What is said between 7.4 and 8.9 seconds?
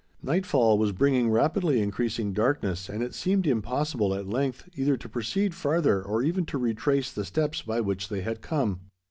by which they had come.